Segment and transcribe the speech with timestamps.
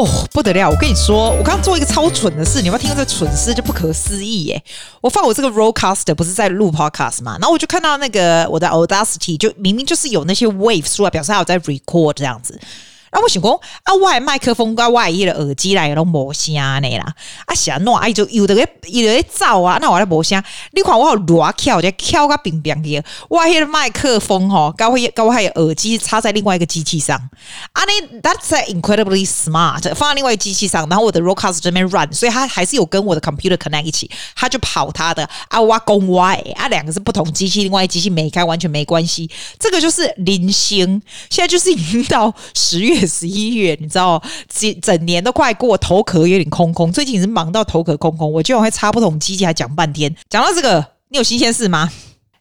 [0.00, 0.70] 哦，不得了！
[0.70, 4.62] 我跟你说，我刚刚做一个超蠢的事，你要不要听这蠢事就不可思议耶！
[5.02, 12.58] 我放我这个 Rollcaster 不是在录 Podcast 嘛，然后我就看到那个我的 Audacity 就明明就是有那些 Waves 出来，表示还有在 Record 这样子。
[13.10, 17.14] 啊，我想讲啊，我的麦克风跟我的耳机来都无声的啦。
[17.44, 20.40] 啊，是安怎啊，伊就有的个有的走啊，那我来无声。
[20.70, 23.02] 你看我好乱翘，就翘个冰冰的。
[23.28, 27.16] 我迄个麦克风吼，跟我跟我还有耳机插在另外一个机器上。
[27.72, 35.28] 啊，你 That's incredibly smart，放在另外一个机器上，然后我的 rocker 这边 run，所以它还是有跟我的 computer connect 一起，它就跑它的。
[35.48, 39.28] 啊，我讲我诶，啊，两个是不同机器，另外一机器没开，完全没关系。
[39.58, 42.99] 这个就是零星，现在就是已经到十月。
[43.06, 46.92] 十一月，你知道，整整年都快过，头壳有点空空。
[46.92, 50.14] 最近是忙到头壳空空，我居然会插不同机器，还讲半天。
[50.28, 51.90] 讲到这个，你有新鲜事吗？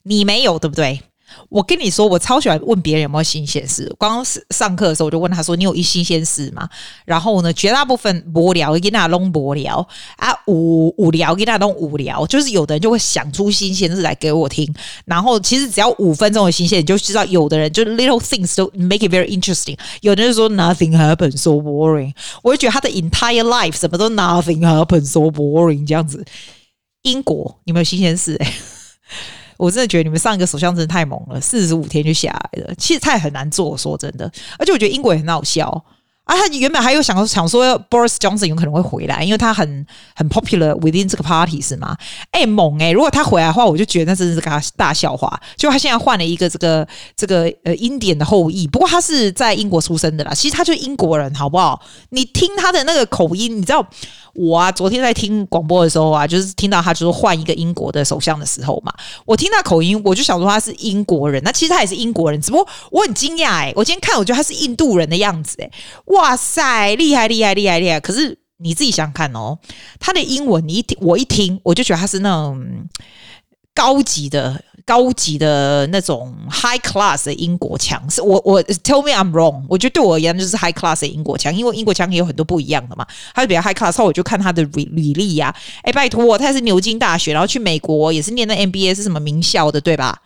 [0.04, 1.02] 你没有，对不对？
[1.50, 3.92] 我跟你说，我超喜欢问别人有没有新鲜事。
[4.00, 6.68] 刚刚上课的时候，我就问他说：“你有一新鲜事吗？”
[7.06, 12.26] 然后呢，绝大部分无聊，跟他弄无聊啊，无无聊跟他弄无聊。
[12.28, 14.72] 就是有的人就会想出新鲜事来给我听。
[15.06, 19.78] 然后其实只要五分钟的新鲜，你就知道有的人就 little things 都 make it very interesting。
[20.02, 22.14] 有的人就说 nothing happened so boring。
[22.42, 26.26] 我就觉得他的 entire life 什么都 nothing happened so boring 这样子。
[27.04, 28.54] 英国，你们有新鲜事欸？
[29.60, 32.74] 我真的觉得你们上一个首相真的太猛了，四十五天就下来了。
[32.76, 34.26] 其实他也很难做，说真的。
[34.58, 35.84] 而且我觉得英国也很好笑
[36.30, 36.36] 啊。
[36.40, 39.86] 他原本还有想想说 Boris Johnson 有可能会回来，因为他很
[40.16, 41.96] 很 popular within 这个 party 是吗？
[42.32, 45.40] 哎、猛哎、如果他回来的话，我就觉得那真是个大笑话。
[45.58, 50.34] 就他现在换了一个这个这个呃英典的后裔，不过他是在英国出生的啦。
[50.34, 51.82] 其实他就是英国人，好不好？
[52.10, 53.86] 你听他的那个口音，你知道。
[54.36, 58.94] 我啊，昨天在听广播的时候啊，就是听到他就是换一个英国的首相的时候嘛，
[59.26, 61.42] 我听他口音，我就想说他是英国人。
[61.44, 65.70] 那其实他也是英国人，只不过我很惊讶哎，我今天看我觉得他是印度人的样子哎，
[66.06, 68.00] 哇哇塞，厉害厉害厉害厉害！
[68.00, 69.58] 可是你自己想看哦，
[70.00, 72.64] 他的英文你一听我一听，我就觉得他是那种
[73.74, 74.64] 高级的。
[74.86, 90.20] 高级的那种 high class 的英国腔，是我我 tell me I'm wrong，我觉得对我而言就是 high class 的英国腔，因为英国腔也有很多不一样的嘛，他是比较 high class，后我就看他的履履历呀，哎，拜托，他是牛津大学，然后去美国也是念的 MBA，是什么名校的，对吧？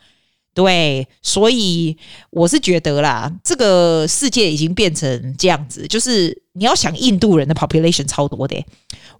[0.53, 1.97] 对，所以
[2.29, 8.55] 我是觉得啦，这个世界已经变成这样子，就是你要想印度人的 population 超多的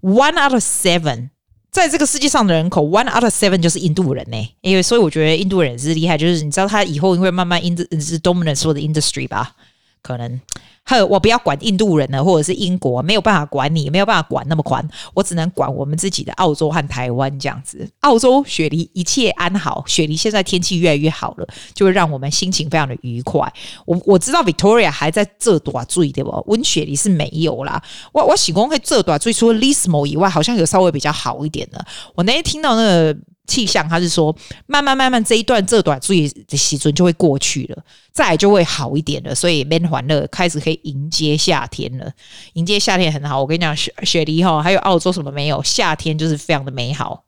[0.02, 1.30] ，one out of seven。
[1.72, 9.56] 在这个世界上的人口，one out of seven 就是印度人呢，因为所以我觉得印度人是厉害，就是你知道他以后会慢慢 in the 是 dominant 所有的 industry 吧，
[10.04, 10.40] 可能。
[10.86, 17.90] 还有，我不要管印度人了，或者是英国，没有办法管你，没有办法管那么宽，我只能管我们自己的澳洲和台湾这样子。
[18.02, 23.50] 澳洲雪梨一切安好，雪梨现在天气越来越好了，就会让我们心情非常的愉快。
[23.86, 26.44] 我我知道 Victoria 还在这段最对不？
[26.48, 27.82] 温雪梨是没有啦。
[28.12, 31.84] 我我喜欢会这段最除了 Lismo 以外，好像有稍微比较好一点的。
[32.14, 33.18] 我那天听到那个。
[33.46, 34.36] 气象，他是说，
[34.68, 42.12] 慢慢慢慢这一段这段注意的时阵就会过去了，再就会好一点了，所以变欢乐，开始可以迎接夏天了。
[42.54, 47.26] 迎接夏天很好，我跟你讲，雪雪梨哈，还有澳洲什么没有，夏天就是非常的美好。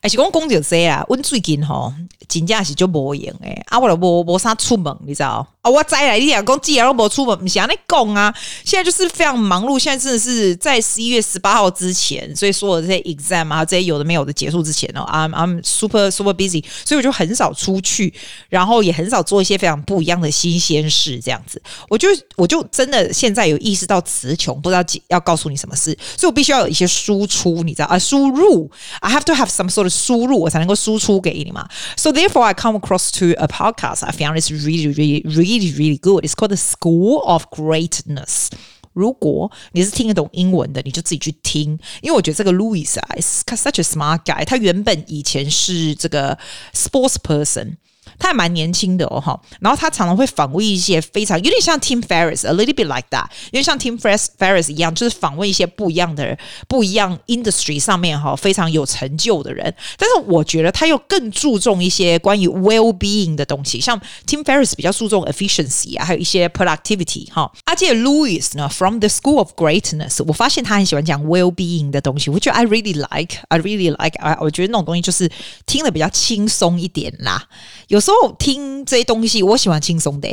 [0.00, 1.92] 哎，是讲讲就说啊，我最近吼
[2.28, 5.46] 真正是就无闲诶，啊，我都无无啥出门，你知道？
[5.68, 8.34] 我再来，你讲讲，既然都无出门，不是安尼讲啊。
[8.64, 18.12] 现在就是非常忙碌，现在真的是在十一月十八号之前，所以所有的这些 exam 啊，这些有的没有的结束之前哦，I'm I'm super super busy，所以我就很少出去，
[18.48, 21.60] 然后也很少做一些非常不一样的新鲜事，这样子。
[21.88, 27.98] 我就我就真的现在有意识到词穷，不知道要告诉你什么事，所以我必须要有一些输出，你知道啊？
[27.98, 31.66] 输入，I have to have some sort of 输入，我才能够输出给你嘛。
[31.96, 34.04] So therefore, I come across to a podcast.
[34.04, 36.25] I found it's really, really, really, really good.
[36.25, 38.49] It's called the School of Greatness.
[38.93, 44.43] 如果你是听得懂英文的，你就自己去听，因为我觉得这个 Louis 啊，is such a smart guy。
[44.43, 46.37] 他原本以前是这个
[46.73, 47.77] sports person。
[48.18, 59.74] 他还蛮年轻的哦，哈，然后他常常会访问一些非常有点像 Tim Ferriss，a little bit like that，因为像 Tim Ferriss 一样，就是访问一些不一样的人，不一样 industry 上面哈非常有成就的人。
[59.98, 67.52] 但是我觉得他又更注重一些关于 well-being 的东西，像 Tim Ferriss 比较注重 efficiency 啊，还有一些 productivity 哈。
[67.66, 75.30] 而且 Louis 呢，from the School of Greatness，我发现他很喜欢讲 well-being 的东西，我觉得 I really like，I really like，啊，我觉得那种东西就是
[75.66, 77.44] 听得比较轻松一点啦，
[77.88, 77.95] 有。
[77.96, 80.28] 有时候听这些东西，我喜欢轻松的、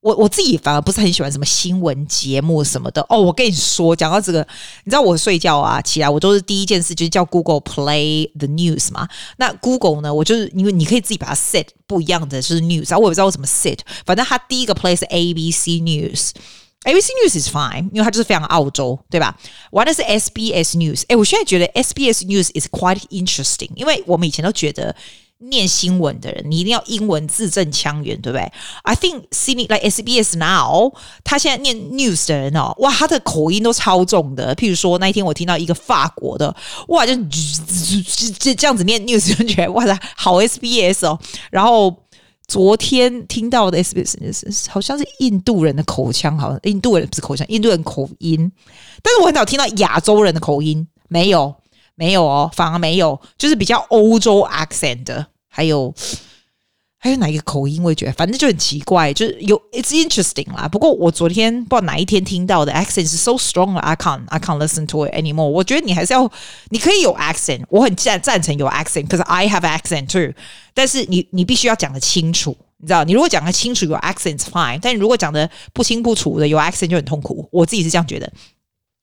[0.00, 3.04] 我我自己反而不是很喜欢什么新闻节目什么的。
[3.08, 4.38] 哦，我跟你说，讲到这个，
[4.84, 9.08] 你知道我睡觉啊起来，我都是第一件事就是叫 Google Play the News 嘛。
[9.38, 12.88] 那 Google 呢，我就是因为你可以自己把它 set 不一样的，就是 News。
[12.88, 16.30] 然后我也不知道我怎么 set，反正它第一个 Play 是 ABC News。
[16.84, 19.36] ABC News is fine，因为它就是非常澳洲，对吧？
[19.72, 24.94] 完了是 SBS News，哎，我现在觉得 SBS News is quite interesting，因为我们以前都觉得。
[25.40, 28.50] 念新闻的人，你一定要英文字正腔圆，对不对
[28.82, 30.92] ？I think Sydney like SBS now，
[31.22, 34.54] 他现在念 news 的人哦，哇，他的口音都超重的。
[34.56, 36.54] 譬如说那一天我听到一个法国的，
[36.88, 37.14] 哇，就
[38.38, 41.18] 这这样子念 news，就觉得哇塞，好 SBS 哦。
[41.50, 41.94] 然后
[42.48, 48.50] 昨天听到的 SBS 好像是印度人的口腔，好像印度人不是口腔，印度人口音。
[49.02, 51.54] 但是我很少听到亚洲人的口音，没有。
[51.98, 55.92] 没有哦，反而没有，就是比较欧洲 accent 的，还有
[56.96, 57.82] 还有哪一个口音？
[57.82, 60.68] 我也觉得，反正就很奇怪，就是有 it's interesting 啦。
[60.68, 65.48] 不过我昨天不知道哪一天听到的 accent 是 so strong I can't I can't listen to it anymore。
[65.48, 66.30] 我觉得你还是要，
[66.70, 70.32] 你可以有 accent，我很赞赞成有 accent，可是 I have accent too。
[70.74, 73.02] 但是你你必须要讲得清楚，你知道？
[73.02, 77.48] 你如果讲得清楚有 accent fine，但你如果讲得不清不楚的有 accent 就很痛苦。
[77.50, 78.32] 我自己是这样觉得。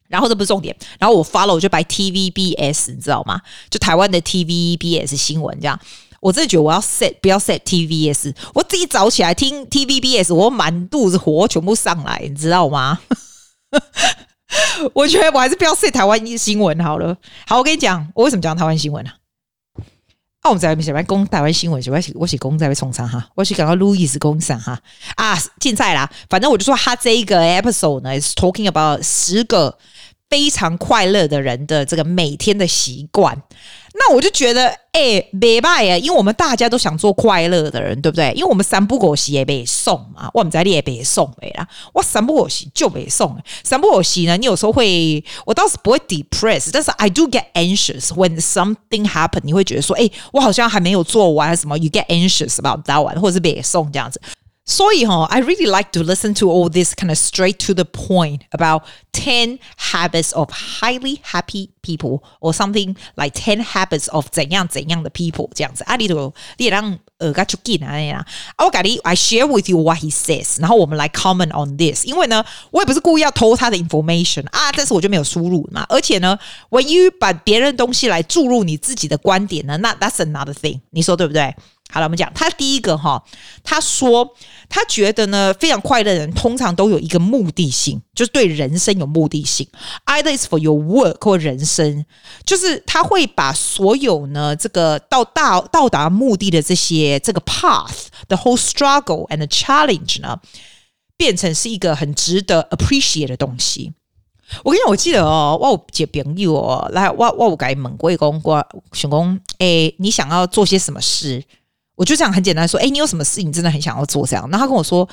[0.07, 3.41] 然后这不是重点，然后我 follow 就摆 TVBS，你知道吗？
[3.69, 5.79] 就台湾的 TVBS 新闻这样。
[6.21, 12.99] 我真的觉得我要 set 不要 set TVS，我自己早起来听 TVBS，我满肚子火全部上来，你知道吗？
[14.93, 17.15] 我觉得我还是不要 set 台湾新闻好了。
[17.45, 19.11] 好，我跟你讲，我为什么讲台湾新闻呢？
[20.41, 24.79] 啊，我们在那边写讲台湾新闻，我写我写公在被冲上哈，我写讲到路易斯公上哈
[25.17, 29.77] 啊，竞赛啦，反正我就说他这一个 episode 呢，is talking about 十个。
[30.35, 33.41] 非常快乐的人的这个每天的习惯，
[33.93, 38.33] 那我就觉得，哎，没办法，因为我们大家都想做快乐的人，对不对？
[38.33, 54.19] 因为我们三不五时也被送嘛，我们在也被送没啦，我三不五时就被送，三不五时呢，你有时候会，我倒是不会 depressed，但是 I do get anxious when something happen，你会觉得说，哎，我好像还没有做完什么，you get anxious about that one，或者是被送这样子。
[54.66, 59.58] 所以哈，I really like to listen to all this kind of straight to the point about ten
[59.76, 65.82] habits of highly happy people or something like ten habits of 怎样怎样的 people 这样子。
[65.84, 68.24] 啊，你都你让呃个出镜啊那样。
[68.58, 72.04] 我跟你 I share with you what he says，然后我们来 comment on this。
[72.04, 75.84] 因为呢，我也不是故意要偷他的 information 啊，但是我就没有输入嘛。
[75.88, 80.80] 而且呢，when you 把别人的东西来注入你自己的观点呢，那 that's another thing。
[80.90, 81.52] 你说对不对？
[81.91, 83.23] 好了，我们讲他第一个哈，
[83.63, 84.35] 他说
[84.67, 89.65] 他觉得呢，非常快乐的人通常都有一个目的性，就是对人生有目的性。
[90.05, 92.03] Either it's for your work 或人生，
[92.43, 100.39] 就是他会把所有呢这个到大到达目的的这些这个 path，the whole struggle and the challenge 呢，
[101.15, 103.93] 变成是一个很值得 appreciate 的东西。
[104.63, 111.41] 我跟你讲，我记得哦，我有一个朋友哦，来我我有跟他问过，我想讲，诶，你想要做些什么事？
[111.95, 114.25] 我就这样很简单说，哎，你有什么事情真的很想要做？
[114.27, 115.07] 这样，那他跟我说，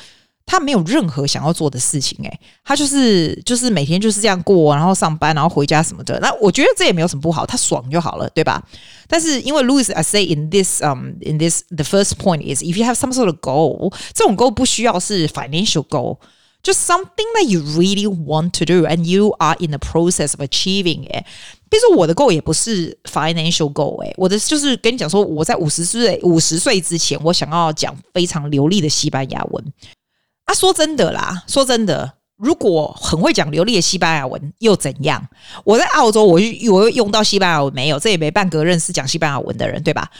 [0.44, 6.18] 他没有任何想要做的事情，哎，他就是就是每天就是这样过，然后上班，然后回家什么的。
[6.20, 8.62] 那我觉得这也没有什么不好，他爽就好了，对吧？
[9.06, 13.12] 但是因为 Louis，I say in this um in this the first point is if you have some
[13.12, 16.18] sort of goal，这种 goal 不需要是 financial goal。
[16.62, 21.04] 就 something that you really want to do and you are in the process of achieving
[21.08, 21.24] it。
[21.68, 29.72] 比如说我的 goal 也不是 financial goal，诶，我的就是跟你讲说，我在五十岁五十岁之前，我想要讲非常流利的西班牙文。
[30.44, 35.26] 啊，说真的啦，说真的，如果很会讲流利的西班牙文又怎样？
[35.64, 36.38] 我在澳洲，我
[36.70, 37.98] 我用到西班牙文没有？
[37.98, 40.10] 这也没半个认识讲西班牙文的人，对吧？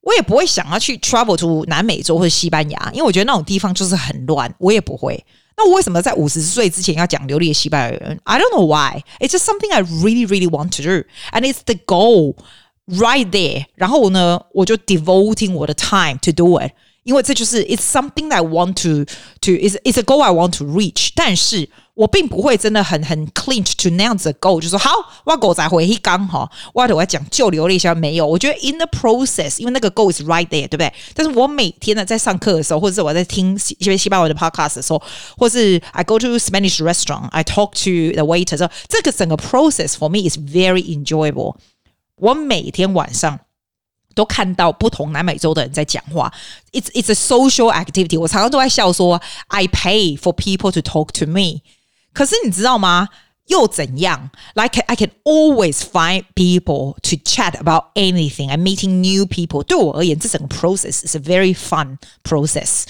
[0.00, 5.24] 我也不会想要去 travel to 南美洲或者西班牙，因为我觉得那种地方就是很乱，我也不会。
[5.55, 8.19] 那我为什么在五十岁之前要讲流利的西班牙语？
[8.25, 9.01] I don't know why.
[9.19, 12.35] It's just something I really, really want to do, and it's the goal
[12.87, 13.65] right there.
[13.75, 16.71] 然后呢，我就 devoting 我的 time to do it，
[17.03, 19.05] 因为这就是 it's something that I want to
[19.41, 21.69] to is it's a goal I want to reach，但是。
[21.97, 24.91] 我并不会真的很很 clinch to 那样子的 goal，就说好，
[25.25, 28.27] 我狗仔回去刚好，我我要讲就流利一下没有。
[28.27, 30.93] 我觉得 in the process，因为那个 goal is right there，对不对？
[31.15, 35.01] 但是我每天呢在上课的时候，或者是我在听西西班牙文的 podcast 的时候，
[35.35, 41.55] 或是 I go to Spanish restaurant，I talk to the waiter，说这个整个 process for me is very enjoyable。
[42.17, 43.39] 我每天晚上
[44.15, 46.33] 都看到不同南美洲的人在讲话，
[46.71, 48.19] it's it's a social activity。
[48.19, 51.61] 我常常都在笑说，I pay for people to talk to me。
[52.13, 53.09] 可是你知道吗？
[53.45, 54.29] 又怎样？
[54.55, 58.49] Like I can always find people to chat about anything.
[58.49, 59.63] I'm meeting new people.
[59.63, 62.83] 对我而言，这整个 process is a very fun process.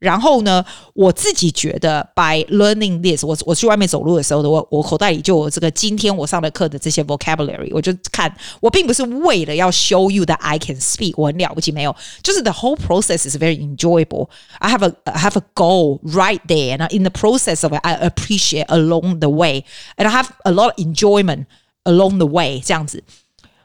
[0.00, 0.62] 然后呢，
[0.92, 14.28] 我自己觉得，by learning this，我我去外面走路的时候，我我口袋里就有这个今天我上的课的这些 vocabulary，我就看，我并不是为了要 show you that I can speak，我很了不起没有，就是 the whole process is very enjoyable.
[14.58, 17.80] I have a I have a goal right there, and in the process of it,
[17.82, 19.64] I appreciate along the way,
[19.96, 21.46] and I have a lot of enjoyment
[21.84, 23.02] along the way，这样子。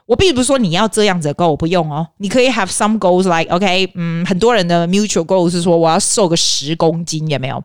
[0.07, 2.07] 我并不是说你要这样子的 goal，不用哦。
[2.17, 7.63] 你可以 have some goals like OK，嗯，很多人的 mutual goal 是说我要瘦个十公斤，有没有？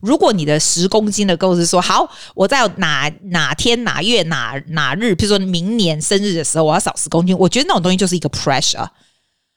[0.00, 8.86] 如果你的十公斤的 goal 是说好，我在哪哪天哪月哪哪日，比如说明年生日的时候，我要少十公斤，我觉得那种东西就是一个 pressure。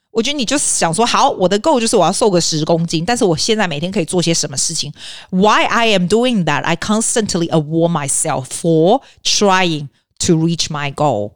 [0.10, 4.92] 我觉得你就是想说好，我的 goal 就是我要瘦个十公斤，但是我现在每天可以做些什么事情
[5.30, 6.64] ？Why I am doing that?
[6.64, 9.90] I constantly award myself for trying
[10.26, 11.34] to reach my goal.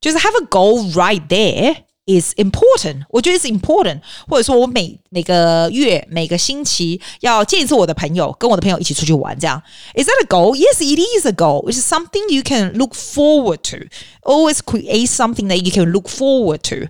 [0.00, 9.62] 就是 have a goal right there is important，我觉得是 important，或者说我每每个月每个星期要见一次我的朋友，跟我的朋友一起出去玩，这样
[9.94, 10.54] is that a goal?
[10.54, 11.66] Yes, it is a goal.
[11.70, 13.86] It's something you can look forward to.
[14.20, 16.88] Always create something that you can look forward to.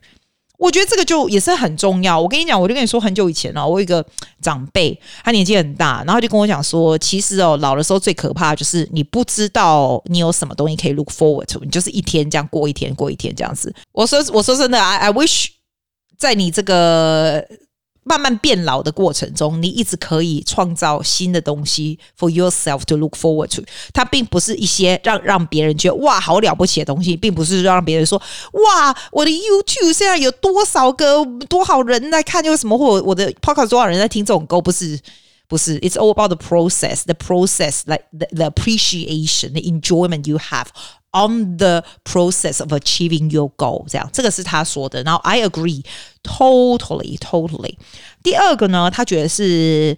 [0.59, 2.19] 我觉得这个就也是很重要。
[2.19, 4.05] 我跟你讲，我就跟你说，很久以前哦，我有一个
[4.41, 13.73] 长辈，他年纪很大，然后就跟我讲说，其实哦，老的时候最可怕就是你不知道你有什么东西可以 look forward to，你就是一天这样过一天过一天这样子。
[13.93, 15.47] 我说，我说真的，I I wish
[16.17, 17.43] 在你这个。
[18.09, 23.63] 慢慢变老的过程中，你一直可以创造新的东西 for yourself to look forward to。
[23.93, 28.19] 它并不是一些让让别人觉得哇好了不起的东西，并不是让别人说
[28.53, 34.99] 哇我的 YouTube 现在有多少个多少人在看，又什么或我的 Podcast 多少人在听这种歌，不是
[35.47, 35.79] 不是。
[35.81, 40.67] It's all about the process, the process, like the, the appreciation, the enjoyment you have.
[41.16, 45.84] On the process of achieving your goal，这样这个是他说的，然后 I agree
[46.24, 47.76] totally totally。
[48.24, 49.96] 第二个呢，他觉得是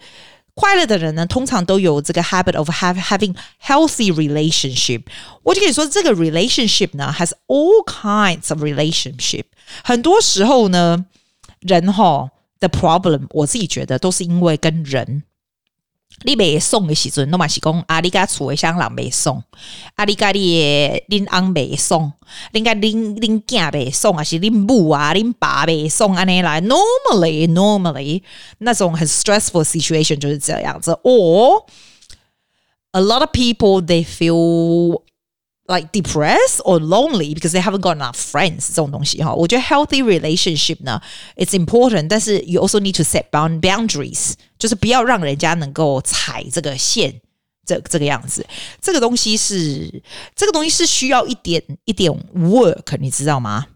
[0.52, 5.04] 快乐的人呢，通常都有这个 habit of have having healthy relationship。
[5.42, 9.44] 我就跟你说，这个 relationship 呢，has all kinds of relationship。
[9.82, 11.06] 很多时候呢，
[11.60, 12.30] 人哈
[12.60, 15.22] 的 problem，我自己觉得都是因为跟人。
[16.23, 19.43] 你袂送的时阵，拢嘛是讲啊，你家厝的人袂送，
[19.95, 22.13] 啊，你家你的恁翁袂送，
[22.53, 28.21] 恁家恁恁囝袂送，还是恁母啊、恁爸袂送安尼来？Normally, normally，
[28.59, 30.91] 那种很 stressful situation 就是这样子。
[31.03, 31.65] Or
[32.91, 35.01] a lot of people they feel
[35.68, 41.02] like depressed or lonely because they haven't got enough friends 这种东西哈，我觉得 healthy relationship 呢，
[41.36, 47.20] it's important，但是 you also need to set bound boundaries，就是不要让人家能够踩这个线，
[47.66, 48.46] 这这个样子，
[48.80, 50.02] 这个东西是
[50.36, 53.66] 这个东西是需要一点一点 work，你知道吗？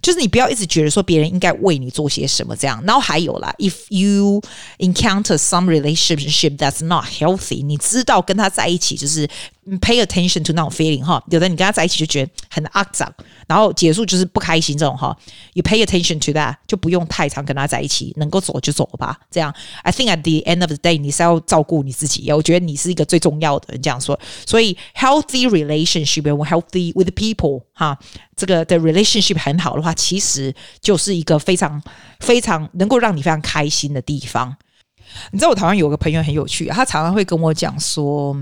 [0.00, 4.40] 就是你不要一直觉得说别人应该为你做些什么这样，然后还有啦，if you
[4.78, 9.28] encounter some relationship that's not healthy，你知道跟他在一起就是
[9.79, 13.13] pay attention to 那种 feeling 哈，有的你跟他在一起就觉得很肮脏，
[13.47, 15.15] 然后结束就是不开心这种哈
[15.53, 19.53] ，you pay attention to that 就不用太常跟他在一起，能够走就走吧，这样。
[19.83, 27.97] I think at the end of the day，你是要照顾你自己，我觉得你是一个最重要的人这样说，所以 healthy relationship，healthy with people 哈。
[28.35, 30.51] 这个的 relationship 很好的话，其实
[30.81, 31.79] 就是一个非常
[32.19, 34.55] 非常能够让你非常开心的地方。
[35.31, 38.35] 你知道我台湾有个朋友很有趣，他常常会跟我讲说，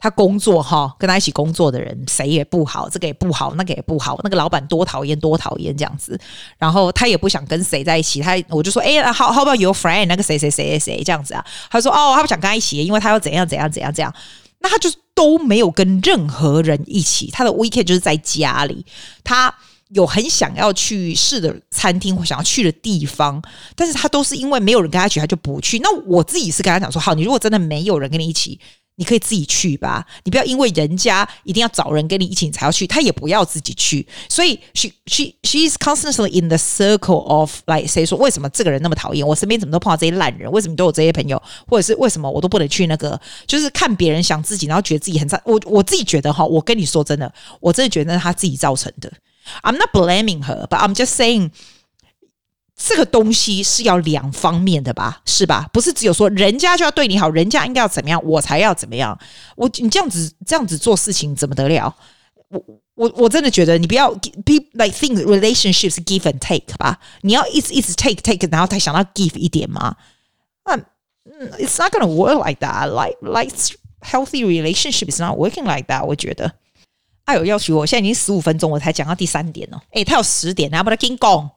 [0.00, 6.18] 他工作哈，跟他一起工作的人谁也不好，这个也不好，那个也不好，那个老板多讨厌多讨厌这样子。
[6.56, 11.44] 然后他也不想跟谁在一起，他我就说，哎，how how about your friend 那个谁谁谁谁谁这样子啊？
[11.70, 14.12] 他说，哦，他不想跟他一起，因为他要怎样怎样怎样怎样。
[14.60, 18.86] 那他就都没有跟任何人一起，他的 weekend 就是在家里。
[19.22, 19.54] 他
[19.90, 23.42] 有很想要去试的餐厅或想要去的地方，
[23.74, 25.78] 但是他都是因为没有人跟他一起，他就不去。
[25.80, 28.58] 那我自己是跟他讲说，好，你如果真的没有人跟你一起。
[29.00, 34.06] 你可以自己去吧，你不要因为人家一定要找人跟你一起你才要去，他也不要自己去。
[34.28, 39.26] 所以，she she she is constantly in the circle of like say 说，为什么这个人那么讨厌？
[39.26, 40.52] 我身边怎么都碰到这些烂人？
[40.52, 41.42] 为什么都有这些朋友？
[41.66, 43.18] 或者是为什么我都不能去那个？
[43.46, 45.40] 就是看别人想自己，然后觉得自己很差。
[45.46, 49.10] 我我自己觉得哈，我跟你说真的，我真的觉得那是他自己造成的。
[49.62, 51.52] I'm not blaming her, but I'm just saying.
[52.82, 55.68] 这个东西是要两方面的吧，是吧？
[55.70, 59.16] 不是只有说人家就要对你好，人家应该要怎么样，我才要怎么样。
[59.54, 61.94] 我你这样子这样子做事情怎么得了？
[62.48, 66.98] 我我我真的觉得你不要 be like think relationships give and take 吧。
[67.20, 69.94] 你要一直一直 take take，然后才想到 give 一点吗？
[70.64, 70.82] 嗯
[71.58, 72.88] ，it's not gonna work like that.
[72.88, 73.54] Like like
[74.00, 76.02] healthy relationship is not working like that。
[76.02, 76.50] 我觉得，
[77.26, 79.78] 哎呦，要求我现在已经十五分钟，我才讲到第三点哦。
[79.92, 81.50] 诶，他有十点，然后把它给讲。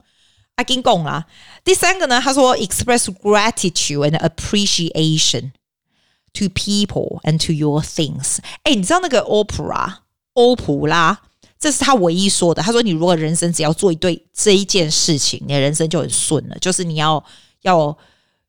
[0.57, 1.27] 阿金贡啦。
[1.65, 5.53] 第三个呢，他说 express gratitude and appreciation
[6.33, 8.39] to people and to your things。
[8.63, 9.99] 哎，你知道那个 Oprah
[10.35, 11.21] 欧普拉，
[11.59, 12.63] 这是他唯一说的。
[12.63, 16.57] 他说，你如果人生只要做一对这一件事情，你的人生就很顺了。
[16.61, 17.25] 就是你要
[17.63, 17.97] 要。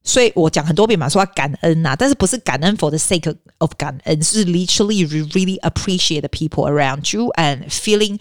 [0.01, 7.67] 所以我讲很多遍嘛，说要感恩呐、啊，但是不是感恩 for the sake of 感恩，是 literally you really appreciate the people around you and
[7.69, 8.17] feeling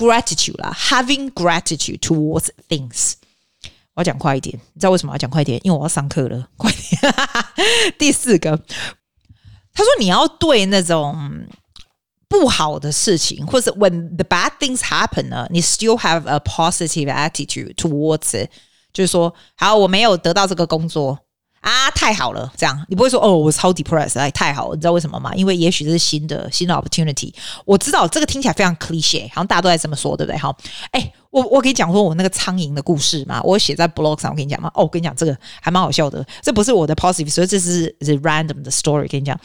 [0.00, 3.14] gratitude 啦，having gratitude towards things。
[3.94, 5.58] 我要讲快一点，你知道为什么要讲快一点？
[5.64, 7.14] 因为我要上课了，快点。
[7.98, 8.56] 第四个，
[9.72, 11.46] 他说你要对那种
[12.28, 18.50] 不好的事情，或者 when the bad things happen 呢，你 still have a positive attitude towards it。
[18.92, 21.18] 就是说，好，我没有得到这个工作
[21.61, 25.31] 啊，太好了，这样你不会说哦，我超 depressed，哎，太好了，你知道为什么吗？
[25.35, 27.31] 因为也许这是新的新的 opportunity。
[27.65, 30.37] 我知道这个听起来非常 cliche，好像大家都在这么说，对不对？
[30.39, 30.57] 好，
[30.89, 39.07] 哎，我我跟你讲说我那个苍蝇的故事嘛，我写在 blog 上，我跟你讲嘛，哦，我跟你讲这个还蛮好笑的，这不是我的 positive，所以这是 the random 的 story。
[39.07, 39.39] 跟你讲，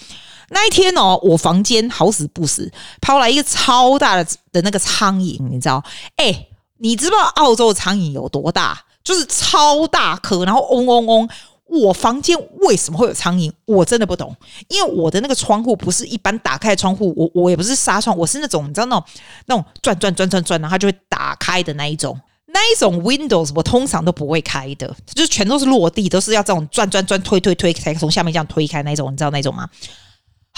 [0.49, 5.85] 那一天哦，我房间好死不死抛来一个超大的的那个苍蝇，你知道？
[6.17, 6.47] 哎，
[6.79, 8.83] 你知不知道澳洲的苍蝇有多大？
[9.05, 11.29] 就是超大颗，然后嗡嗡嗡。
[11.69, 13.53] 我房间为什么会有苍蝇？
[13.65, 14.35] 我真的不懂。
[14.69, 19.05] 因为我的那个窗户不是一般打开的窗户，我我也不是纱窗，我是那种你知道那种
[19.47, 22.19] 那种转转转转转，然后它就会打开的那一种。
[22.49, 29.69] 那一种 Windows 我通常都不会开的，就是全都是落地，都是要这种转转转推推推才从下面这样推开那种，你知道那种吗？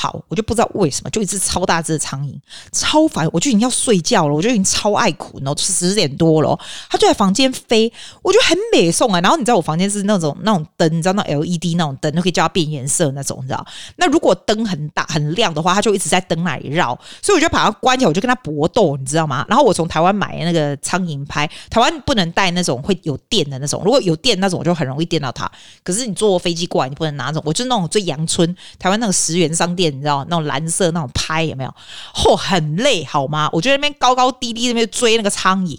[0.01, 2.33] 好，我就不知道为什么，就一只超大只的苍蝇，
[2.71, 5.41] 超烦，我就已经要睡觉了，我就已经超爱苦。
[5.41, 6.57] 然后，十点多了，
[6.89, 9.21] 它就在房间飞，我就很美送啊。
[9.21, 13.67] 然后你知道我房间是那种那种灯，你知道那 LED 那种灯都可以叫它变颜色那种，你知道？
[13.97, 19.45] 那如果灯很大很亮的话，它就一直在灯那里绕，所以我就把它关起来，我就跟它搏斗，你知道吗？
[19.49, 25.51] 然后我从台湾买那个苍蝇拍，台湾不能带那种会有电的那种，如果有电那种，我就很容易电到它。
[25.83, 29.88] 可是你坐飞机过来，你不能拿那种，我就那种最阳春台湾那个十元商店。
[29.91, 31.75] 你知道那种蓝色那种拍有没有？
[32.15, 33.49] 嚯、哦，很累好吗？
[33.53, 35.79] 我觉得那边高高低低那边追那个苍蝇，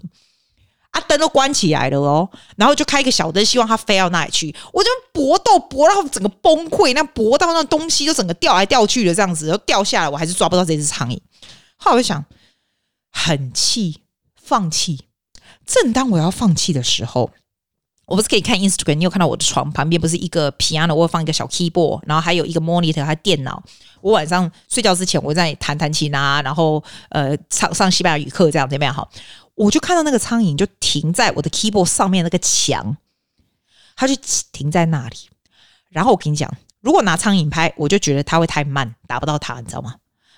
[0.91, 4.55] 啊，灯都关起来了哦，然后就开一个小灯，希望它飞到那里去。
[4.73, 11.19] 我就搏斗搏到整个崩溃，那搏到那东西就整个掉来掉去的这样子，然后掉下来，我还是抓不到这只苍蝇。
[11.77, 12.23] 后来我就想，
[13.11, 14.01] 很气，
[14.35, 15.01] 放弃。
[15.65, 17.31] 正当我要放弃的时候。
[18.09, 18.95] 我不是可以看 Instagram？
[18.95, 23.61] 你有看到我的床旁边不是一个 piano，我放一个小 keyboard，然后还有一个 monitor，还有电脑。
[24.01, 28.91] 我晚上睡觉之前，我在弹弹琴啊，然后呃上上西班牙语课，这样怎么样？
[28.91, 29.07] 好，
[29.53, 32.97] 我就看到那个苍蝇就停在我的 keyboard 上面那个墙，
[33.95, 34.15] 它就
[34.51, 35.29] 停在那里。
[35.89, 39.93] 然后我跟你讲，如果拿苍蝇拍，我就觉得它会太慢，打不到它，你知道吗？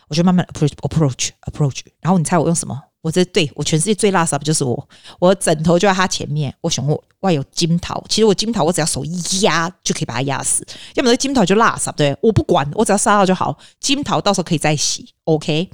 [0.10, 1.79] 我就慢慢 approach approach approach。
[2.01, 2.84] 然后你猜我用什么？
[3.01, 6.53] 我这对我全世界最垃圾的就是我，我枕头就在他前面。
[6.61, 13.57] 我想我外有金桃，其实我金桃我只要手一压就可以把它压死，要么这金桃就垃圾，对，我不管，我只要杀到就好。
[13.79, 15.69] 金桃到时候可以再洗，OK。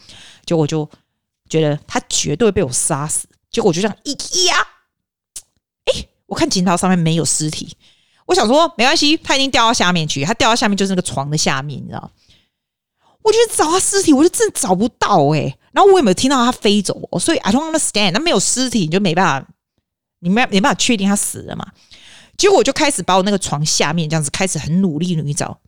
[0.45, 0.89] 结果我就
[1.49, 4.13] 觉得他绝对会被我杀死，结果我就这样一
[4.45, 4.55] 压，
[5.85, 7.75] 哎，我看金桃上面没有尸体，
[8.25, 12.09] 我想说没关系，他已经掉到下面去，他掉到下面就是那个床的下面，你知道。
[13.23, 18.09] 我觉得找他尸体，我就真的找不到哎、然后我也没有听到他飞走，所以 I don't understand。
[18.09, 19.47] 那没有尸体，你就没办法，
[20.21, 21.67] 你没没办法确定他死了嘛？
[22.35, 25.59] 结果我就开始把我那个床下面这样子开始很努力努力找。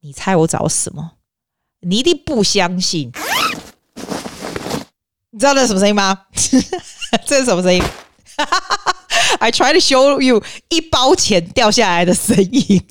[0.00, 1.10] 你猜我找什么？
[1.80, 3.12] 你一定不相信。
[5.28, 6.22] 你知道那什么声音吗？
[7.26, 7.82] 这是什么声音？
[9.40, 12.82] I try to show you 一包钱掉下来的声音。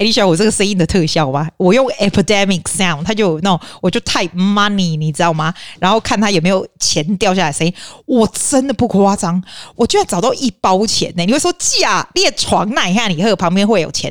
[0.00, 1.46] 哎，你喜欢我这个声音的特效吗？
[1.58, 5.52] 我用 epidemic sound，它就那种，我就 type money，你知道吗？
[5.78, 7.74] 然后看它有没有钱掉下来声音。
[8.06, 9.42] 我真的不夸张，
[9.76, 11.26] 我居然找到一包钱呢！
[11.26, 12.08] 你会说假？
[12.14, 14.10] 列床那你看，你和旁边会有钱？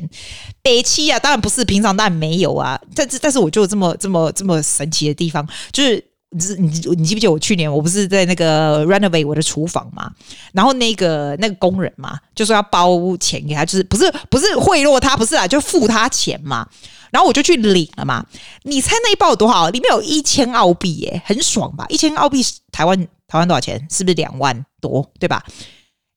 [0.62, 2.80] 北七啊，当然不是，平常当然没有啊。
[2.94, 6.09] 但是，但是我就这么这么这么神奇的地方，就是。
[6.32, 10.12] 你你你记不记得我去年我不是在那个 renovate 我的厨房嘛？
[10.54, 16.68] 然后那个那个工人嘛，就说要包钱给他，就是不是不是贿赂他，不是啊，就付他钱嘛。
[17.10, 18.24] 然后我就去领了嘛。
[18.62, 19.70] 你猜那一包有多少？
[19.70, 21.86] 里面有一千澳币耶，很爽吧？
[21.90, 22.96] 一千澳币台湾
[23.28, 23.88] 台湾多少钱？
[23.90, 25.12] 是不是两万多？
[25.20, 25.44] 对吧？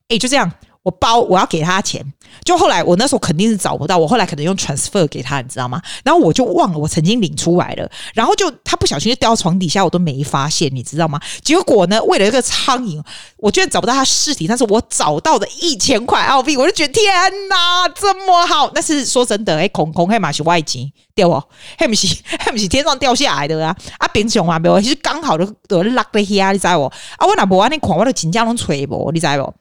[0.09, 0.53] 诶，就这样。
[0.83, 2.05] 我包我要给他钱，
[2.45, 5.81] 就后来我那时候肯定是找不到，我后来可能用 transfer 给他，你知道吗？
[6.03, 11.21] 然后我就忘了我曾经领出来了，然后就他不小心就掉到床底下，我都没发现，你知道吗？
[11.43, 13.01] 结果呢，为了一个苍蝇，
[13.37, 17.15] 我居然找不到他尸体，但是我找到的一千块澳币，我就觉得天
[17.49, 18.69] 哪，这么好！
[18.75, 21.43] 但是说真的，哎，空空黑马是外籍，对哦？
[21.79, 22.09] 黑不是
[22.41, 23.77] 黑不是天上掉下来的啊！
[23.99, 26.87] 啊，平常啊，没有，其实刚好都都落在遐，你知道不？
[26.87, 29.55] 啊，我那无安尼看，我都真正拢揣无，你知不？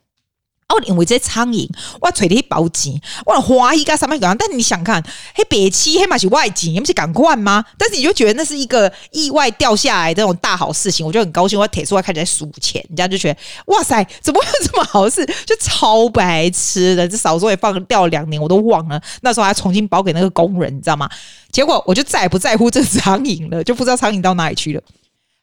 [0.71, 1.67] 哦，因为这苍蝇，
[1.99, 2.93] 我揣的一包钱，
[3.25, 5.03] 我花一个三百个，但你想看，
[5.35, 7.65] 黑白漆黑马是外景，你不是赶快吗？
[7.77, 11.59] 但是你就觉得那是一个意外掉下来这种大好事情，我就很高兴。
[11.59, 15.25] 我铁出来开始在数钱，人家就觉得哇塞，怎么会有这么好事？
[15.45, 19.01] 就超白痴的，这少说也放掉了两年，我都忘了。
[19.21, 21.09] 那时候还重新包给那个工人，你知道吗？
[21.51, 24.81] 结果我就再也不在乎这苍蝇了，就不知道苍蝇到哪里去了。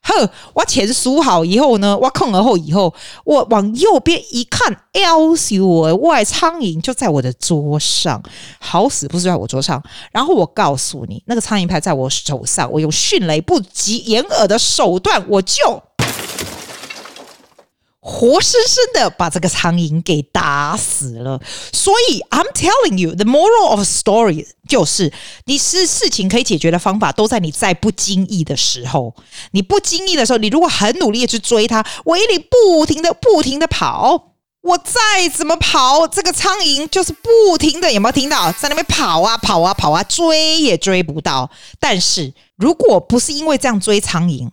[0.03, 5.95] 呵，我钱数好以后呢，我空而后以后，我往右边一看，要死我！
[5.97, 8.23] 外苍蝇就在我的桌上，
[8.59, 9.83] 好死不是在我桌上。
[10.11, 15.83] 然后我告诉你，那个苍蝇拍在我手上，我用迅雷不及掩耳的手段，我就。
[18.01, 21.41] 活生生的把这个苍蝇给打死了，
[21.73, 25.13] 所以 I'm telling you the moral of story 就是，
[25.47, 29.15] 你是事情可以解决的方法都在你在不经意的时候，
[29.51, 38.53] 你不经意的时候，你如果很努力的去追它，我一定不停的不停的跑，我再怎么跑，这个苍蝇就是不停的，有没有听到？
[38.53, 41.51] 在那边跑啊跑啊跑啊，追也追不到。
[41.81, 44.49] 但是如果不是因为这样追苍蝇，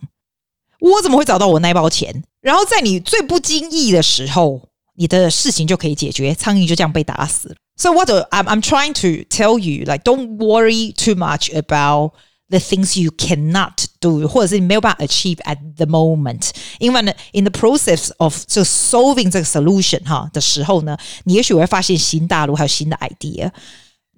[0.80, 2.24] 我怎么会找到我那包钱？
[2.45, 7.55] 然后在你最不经意的时候，你的事情就可以解决，苍蝇就这样被打死了。
[7.77, 12.13] So what I'm I'm trying to tell you, like don't worry too much about
[12.49, 16.49] the things you cannot do，或者是你没有办法 achieve at the moment。
[16.79, 23.51] 因为呢，in the process of 就 solving 这个 solution 哈的时候呢，你也许会发现新大陆，还有新的 idea。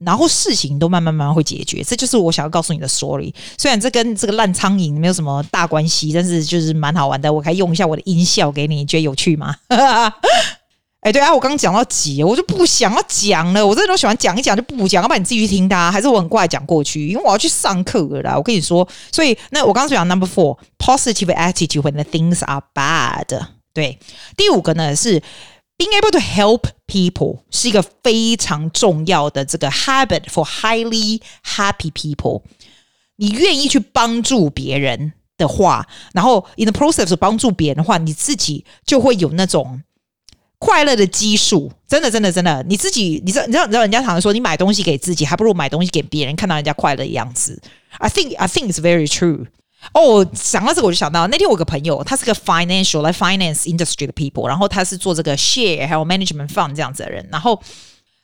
[0.01, 3.35] 然后事情都慢慢慢慢会解决，这就是我想要告诉你的 story。
[3.57, 7.33] 虽然这跟这个烂苍蝇没有什么大关系，但是就是蛮好玩的。
[7.33, 9.57] 我可以用一下我的音效给你，你觉得有趣吗？
[11.01, 13.67] 哎，对啊，我刚刚讲到几，我就不想要讲了。
[13.67, 18.37] 我这种喜欢讲一讲就不讲，要不然你自己去听它，还是我很快讲过去，因为我要去上课了啦。
[18.37, 23.47] 我跟你说，所以那我刚刚讲 number four，positive attitude when the things are bad。
[23.73, 23.99] 对，
[24.37, 25.23] 第五个呢是。
[25.79, 32.43] Being able to help people 是一个非常重要的这个 habit for highly happy people。
[33.15, 39.81] 你愿意去帮助别人的话，然后 in the process 帮助别人的话，你自己就会有那种
[40.59, 41.71] 快乐的基数。
[41.87, 47.63] 真的，真的，真的，你自己，你知道，你知道，你知道，人家常常说，你买东西给自己，还不如买东西给别人，看到人家快乐的样子。
[47.99, 49.47] I think, I think it's very true.
[49.94, 57.62] 哦，想到这个我就想到那天我有个朋友，他是个 financial 来 finance industry 的 people，然后他是做这个 share 还有 management fund 这样子的人，然后，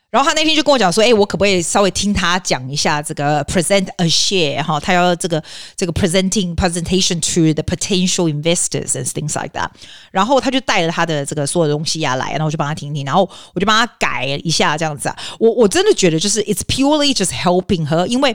[0.09, 5.43] 然后他那天就跟我讲说，哎，我可不可以稍微听他讲一下这个 present a share 哈，他要这个
[5.75, 9.69] 这个 presenting presentation to the potential investors and things like that，
[10.12, 18.33] 然后他就带了他的这个所有东西啊来，然后我就帮他听听，然后我就帮他改一下这样子啊，我我真的觉得就是 it's purely just helping her，因为。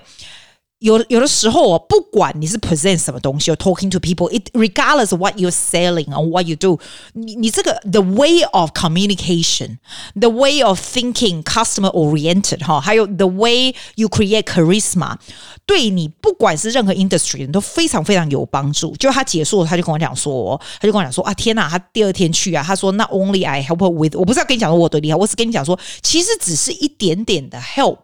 [0.81, 6.79] 有有的时候哦，不管你是 present 什么东西，or talking to people，it regardless of what you're selling or what you do，
[7.15, 15.17] 你你这个 the way of communication，the way of thinking，customer oriented 哈，还有 the way you create charisma，
[15.65, 18.95] 对你不管是任何 industry 都非常非常有帮助。
[18.97, 28.01] 就他结束了，他就跟我讲说，他就跟我讲说啊，天哪，他第二天去啊，他说 not only I help her with，我不是要跟你讲说我多厉害，我是跟你讲说，其实只是一点点的 help。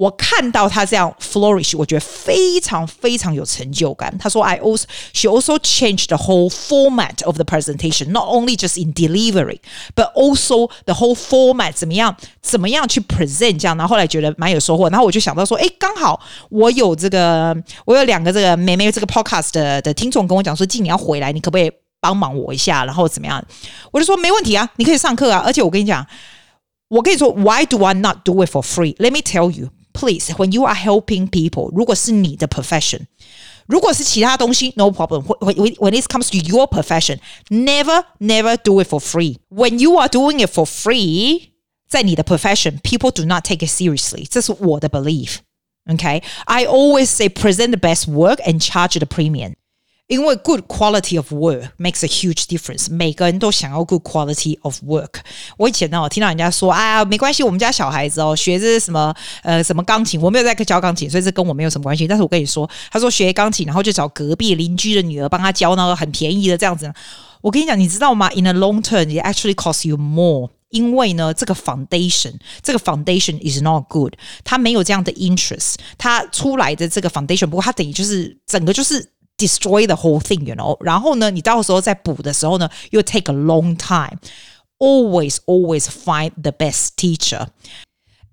[0.00, 4.14] 我看到他这样 flourish，我觉得非常非常有成就感。
[4.18, 9.60] 他说：“I also she also changed the whole format of the presentation, not only just in delivery,
[9.94, 14.90] but also the whole format 怎么样怎么样去 present 这样。”然后后来觉得蛮有收获。
[14.90, 16.20] 然后我就想到说：“哎，刚好
[16.50, 21.72] 我有这个，我有两个这个妹妹这个 podcast 的的听众跟我讲说，静你要回来，你可不可以
[22.02, 22.84] 帮忙我一下？
[22.84, 23.42] 然后怎么样？”
[23.90, 26.06] 我就说：“没问题啊，你可以上课啊。”而且我跟你讲，
[26.88, 28.94] 我跟你说，Why do I not do it for free?
[28.96, 29.70] Let me tell you.
[29.92, 33.06] Please, when you are helping people，如果是你的 profession，
[33.66, 37.18] 如果是其他东西，no problem。When when it comes to your profession,
[37.48, 39.38] never never do it for free.
[39.48, 41.50] When you are doing it for free，
[41.88, 44.26] 在你的 profession, people do not take it seriously。
[44.28, 49.54] 这是我的 belief。Okay, I always say present the best work and charge the premium。
[50.11, 55.21] 因为 good quality of work makes a huge difference，每个人都想要 good quality of work。
[55.55, 62.05] 我以前呢，我听到人家说，啊，没关系，我们家小孩子哦，学这什么呃什么钢琴，我没有在教钢琴，所以这跟我没有什么关系。
[62.05, 66.93] 但是我跟你说，他说学钢琴，然后就找隔壁邻居的女儿帮他教那个很便宜的这样子。
[67.39, 79.07] 我跟你讲，你知道吗？In the long term, it actually costs you more，因为呢，这个 foundation，这个 foundation is not good，它没有这样的 interest，它出来的这个 foundation，不过它等于就是整个就是。
[79.40, 80.76] destroy the whole thing, you know.
[80.84, 84.18] 然后呢，你到时候再补的时候呢，又 take a long time.
[84.78, 87.48] Always, always find the best teacher.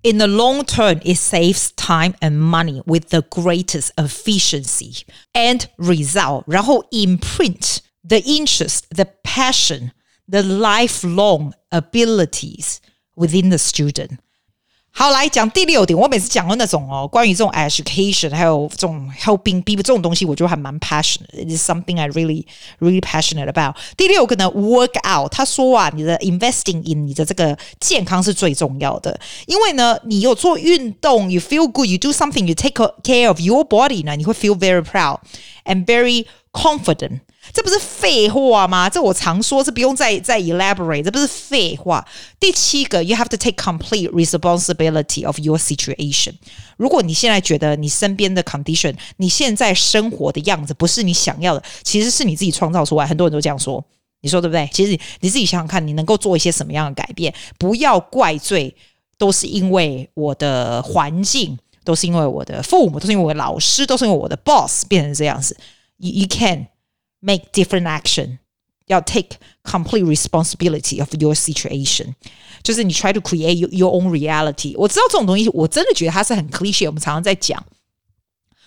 [0.02, 6.44] In the long term, it saves time and money with the greatest efficiency and result.
[6.46, 9.92] 然后 imprint the interest, the passion.
[10.26, 12.80] the lifelong abilities
[13.14, 14.18] within the student。
[14.91, 15.97] 好，来讲第六点。
[15.97, 21.29] 我每次讲到那种哦，关于这种 education，还有这种 helping people 这种东西，我就还蛮 passionate。
[21.31, 22.45] It is something I really,
[22.79, 23.75] really passionate about。
[23.95, 25.31] 第六个呢，work out。
[25.31, 34.81] 他说啊，你的 investing in 你的这个健康是最重要的，因为呢，你有做运动，you feel good，you do something，you take care of your body 呢，你会 feel very
[34.81, 35.19] proud
[35.63, 37.21] and very confident。
[37.51, 38.89] 这不是废话吗？
[38.89, 42.05] 这我常说，这不用再再 elaborate，这不是废话。
[42.39, 46.33] 第七个，you have to take complete responsibility of your situation。
[46.77, 53.05] 如果你现在觉得你身边的 condition，你现在生活的样子不是你想要的，其实是你自己创造出来。
[53.05, 53.83] 很多人都这样说，
[54.21, 54.69] 你说对不对？
[54.71, 57.33] 其实你自己想想看，你能够做一些什么样的改变？
[57.57, 58.75] 不要怪罪，
[59.17, 65.57] 都是因为我的环境，都是因为我的父母，都是因为我的老师，都是因为我的 boss 变成这样子。
[65.97, 66.67] You you can。
[67.26, 68.36] Make different action，
[68.86, 72.12] 要 take complete responsibility of your situation，
[72.62, 74.74] 就是你 try to create your your own reality。
[74.76, 77.64] 我知道这种东西，我真的觉得它是很 cliche，我们常常在讲。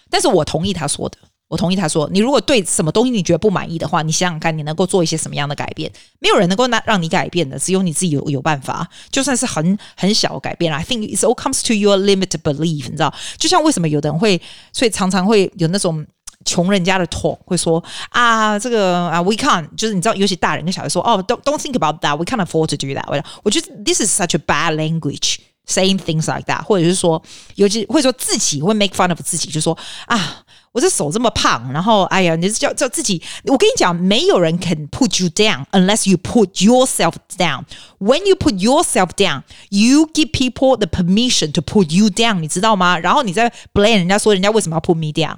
[0.10, 5.92] 但是我同意他说的，我同意他说，你如果对什么东西你觉得不满意的话，你想想看，你能够做一些什么样的改变？
[6.18, 8.90] 没有人能够让让你改变的，只有你自己有有办法。
[9.12, 13.14] 就算是很很小的改变，I think it all comes to your limited belief，你知道？
[13.38, 14.42] 就像为什么有的人会，
[14.74, 16.04] 所以常常会有那种。
[16.46, 23.24] 穷人家的 talk 会说啊，这个啊，we can't，就是你知道，尤其大人跟小孩说，哦，don't don't think about that，we can't afford to do that。
[23.44, 27.22] 我觉得 this is such a bad language，saying things like that，或者是说，
[27.56, 38.54] 尤其会说自己会 make fun of 自己，就说啊，我这手这么胖，然后哎呀，你叫叫自己，我跟你讲，没有人 can put you down unless you put yourself down。When you put
[38.58, 42.98] yourself down，you give people the permission to put you down，你知道吗？
[42.98, 45.36] 然后你在 blame 人家说人家为什么要 put me down。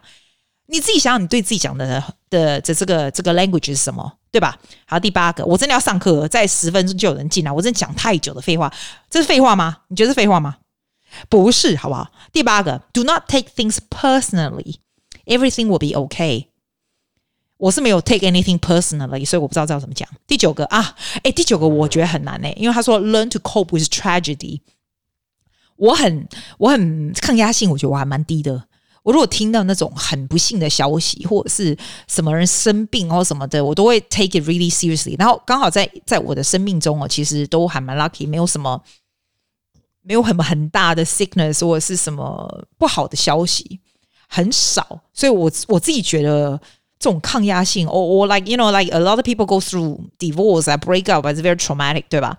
[0.67, 4.59] 你自己想想，你对自己讲的的这这个这个 language 是什么，对吧？
[4.87, 8.73] 好，第八个，我真的要上课，在十分钟就有人进来，我真的讲太久的废话，
[9.11, 9.79] 这是废话吗？
[9.89, 10.57] 你觉得是废话吗？
[11.29, 12.11] 不是，好不好？
[12.33, 16.47] 第八个，do not take things personally，everything will be okay。
[17.57, 20.09] 我是没有 take anything personally，所以我不知道这要怎么讲。
[20.27, 24.61] 第九个啊，诶，第九个我觉得很难诶，因为他说 learn to cope with tragedy，
[25.77, 26.27] 我很
[26.59, 28.65] 我很抗压性，我觉得我还蛮低的。
[29.05, 31.77] 我如果听到那种很不幸的消息，或者是
[32.09, 35.15] 什么人生病或什么的，我都会 take it really seriously。
[35.19, 38.83] 然后刚好在在我的生命中哦，其实都还蛮 lucky，没有什么
[40.03, 43.79] 没有很很大的 sickness 或者是什么不好的消息
[44.27, 46.59] 很少，所以我我自己觉得
[46.99, 51.27] 这种抗压性，or or like you know like a lot of people go through divorce, a break up,
[51.27, 52.39] it's very traumatic，对吧？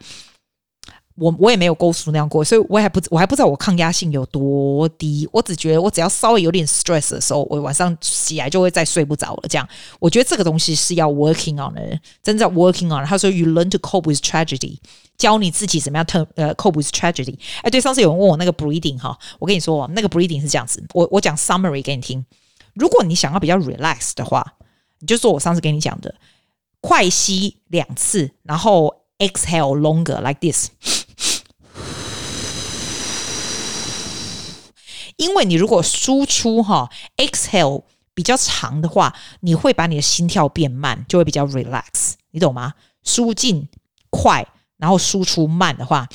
[1.17, 5.27] 我我也没有 go through 那样过，所以我还不我还不知道我抗压性有多低。
[5.31, 9.43] 我只觉得我只要稍微有点 stress 的时候，我晚上起来就会再睡不着了。
[9.47, 9.67] 这样，
[9.99, 13.05] 我觉得这个东西是要 working on 的，真正 working on。
[13.05, 14.77] 他说 you learn to cope with tragedy，
[15.17, 17.37] 教你自己怎么样 turn 呃 cope with tragedy。
[17.61, 20.83] 哎，对，上次有人问我那个 breathing 哈，我跟你说，那个 breathing 是这样子。
[20.93, 22.25] 我我讲 summary 给你听。
[22.73, 24.45] 如果你想要比较 relax 的话，
[24.99, 26.13] 你就做我上次给你讲的，
[26.81, 30.71] 快吸两次，然后 exhale longer like this。
[35.17, 42.73] 因为你如果输出哈 exhale 比较长的话，你会把你的心跳变慢，就会比较 relax，你懂吗？
[43.03, 43.67] 输进
[44.09, 44.47] 快，
[44.77, 46.07] 然后输出慢的话，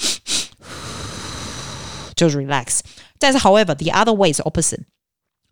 [2.17, 2.81] 就 relax。
[3.19, 4.85] 但是 however the other way is opposite。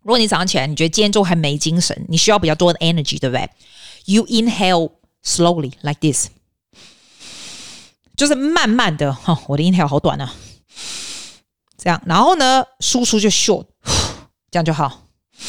[0.02, 3.50] 如果你早上起来你觉得今天中午还没精神，你需要比较多的 energy，对不对
[4.06, 6.28] ？You inhale slowly like this，
[8.16, 10.34] 就是慢慢的哈，我的 inhale 好短啊。
[11.78, 13.64] 这样，然后呢，输出就 short，
[14.50, 15.04] 这样就好。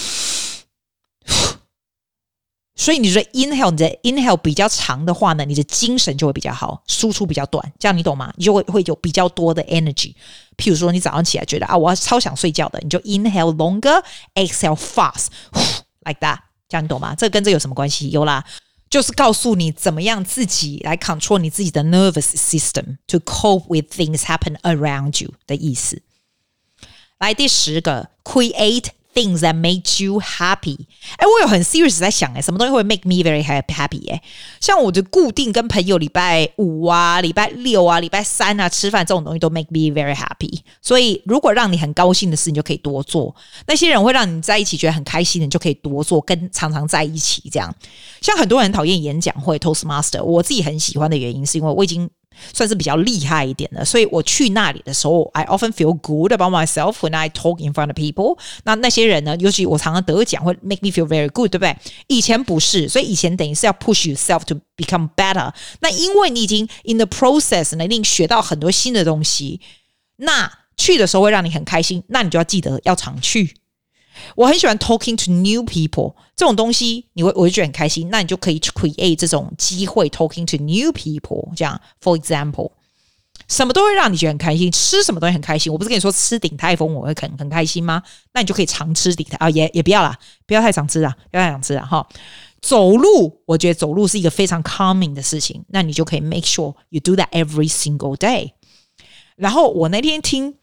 [2.75, 8.33] 所以你觉得 inhale，你的 inhale 比较长的话呢，你的精神就会比较好，输出比较短，这样你懂吗？
[8.37, 10.13] 你就会会有比较多的 energy。
[10.55, 16.37] 譬如说，你早上起来觉得啊，我要超想睡觉的，你就 inhale longer，exhale fast，like that，
[16.69, 17.13] 这样你懂吗？
[17.15, 18.11] 这跟这有什么关系？
[18.11, 18.45] 有啦，
[18.89, 26.01] 就是告诉你怎么样自己来 control 你自己的 nervous system to cope with things happen around you 的意思。
[27.19, 30.77] 来第十个，create things that make you happy。
[31.17, 34.10] 哎，我有很 serious 在想，哎，什么东西会 make me very happy？
[34.10, 34.21] 哎，
[34.62, 40.62] 像我的固定跟朋友礼拜五啊、礼拜六啊、礼拜三啊吃饭这种东西都 make me very happy。
[40.82, 43.36] 所以，如果让你很高兴的事，你就可以多做；
[43.67, 47.75] 那些人会让你在一起觉得很开心的，你就可以多做，跟常常在一起这样。
[48.21, 52.10] 像很多人讨厌演讲会 Toastmaster，我自己很喜欢的原因是因为我已经。
[52.54, 53.84] 算是比较厉害一点的。
[53.84, 58.38] 所以我去那里的时候，I often feel good about myself when I talk in front of people。
[58.63, 61.75] 那那些人呢，尤其我常常得奖，会 make me feel very good，对不对？
[62.08, 65.52] 以前不是，所以以前等于是要 push yourself to become better。
[65.82, 69.62] 那因为你已经 in the process，你一定学到很多新的东西。
[70.17, 73.56] 那去的时候会让你很开心，那你就要记得要常去。
[74.36, 78.10] 我很喜欢 talking to new people 这种东西，你会我会觉得很开心。
[78.10, 81.53] 那你就可以 create 这种机会 talking to new people。
[81.55, 82.71] 这样，for example，
[83.47, 85.71] 什么都会让你觉得很开心，吃什么东西很开心。
[85.71, 88.01] 我不是跟你说吃鼎泰丰我会很很开心吗？
[88.34, 92.08] 那你就可以常吃鼎泰啊，也也不要啦，不要太常吃了，不要太常吃了哈。
[92.62, 98.51] 走路，我觉得走路是一个非常 calming 的事情，那你就可以 make sure you do that every single day。
[99.36, 100.59] 然后我那天听。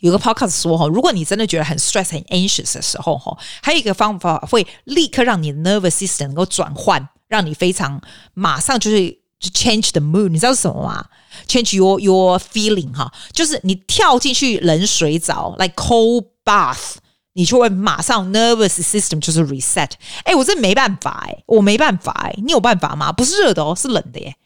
[0.00, 8.00] 有个 podcast 说哈，如果你真的觉得很 stress 很 anxious 的时候哈，还有一个方法会立刻让你的 nervous system 能够转换，让你非常
[8.34, 11.06] 马上就是就 change the mood，你知道是什么吗
[11.46, 16.96] ？change your your feeling 哈，就是你跳进去冷水澡 like cold bath，
[17.32, 19.90] 你就会马上 nervous system 就是 reset。
[20.24, 23.10] 哎，我真没办法哎，我没办法哎，你有办法吗？
[23.12, 24.36] 不是热的哦，是冷的耶。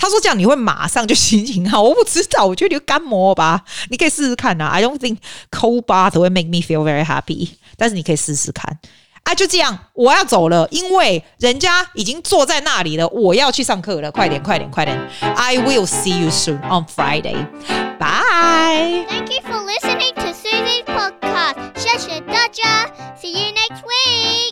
[0.00, 4.68] 他说这样你会马上就心情好，我不知道，我觉得你干磨吧，你可以试试看啊。
[4.68, 5.18] I don't think
[5.50, 8.78] cold bath will make me feel very happy，但是你可以试试看。
[9.24, 14.96] 啊，就这样，我要走了，因为人家已经坐在那里了，我要去上课了，快点，快点，快点。
[15.20, 17.36] I will see you soon on Friday.
[17.98, 19.04] Bye.
[19.08, 21.56] Thank you for listening to Suzy's podcast.
[21.76, 22.88] 谢谢大家
[23.20, 24.47] ，See you next week.